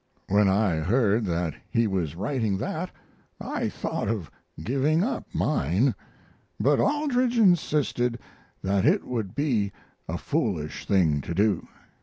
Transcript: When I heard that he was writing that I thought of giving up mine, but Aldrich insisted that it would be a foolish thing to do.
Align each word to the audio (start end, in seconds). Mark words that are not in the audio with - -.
When 0.29 0.49
I 0.49 0.77
heard 0.77 1.25
that 1.25 1.53
he 1.69 1.85
was 1.85 2.15
writing 2.15 2.57
that 2.57 2.89
I 3.39 3.69
thought 3.69 4.07
of 4.07 4.31
giving 4.63 5.03
up 5.03 5.27
mine, 5.31 5.93
but 6.59 6.79
Aldrich 6.79 7.37
insisted 7.37 8.17
that 8.63 8.83
it 8.83 9.03
would 9.05 9.35
be 9.35 9.71
a 10.07 10.17
foolish 10.17 10.87
thing 10.87 11.21
to 11.21 11.35
do. 11.35 11.67